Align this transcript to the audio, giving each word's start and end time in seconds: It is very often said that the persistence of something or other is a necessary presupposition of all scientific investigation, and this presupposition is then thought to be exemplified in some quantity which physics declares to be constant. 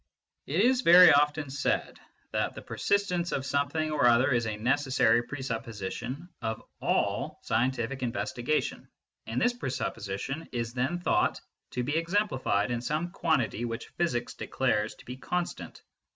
It 0.47 0.61
is 0.61 0.81
very 0.81 1.13
often 1.13 1.51
said 1.51 1.99
that 2.31 2.55
the 2.55 2.61
persistence 2.63 3.31
of 3.31 3.45
something 3.45 3.91
or 3.91 4.07
other 4.07 4.31
is 4.31 4.47
a 4.47 4.57
necessary 4.57 5.21
presupposition 5.21 6.27
of 6.41 6.63
all 6.81 7.39
scientific 7.43 8.01
investigation, 8.01 8.89
and 9.27 9.39
this 9.39 9.53
presupposition 9.53 10.49
is 10.51 10.73
then 10.73 10.97
thought 10.97 11.39
to 11.73 11.83
be 11.83 11.95
exemplified 11.97 12.71
in 12.71 12.81
some 12.81 13.11
quantity 13.11 13.63
which 13.63 13.89
physics 13.89 14.33
declares 14.33 14.95
to 14.95 15.05
be 15.05 15.17
constant. 15.17 15.83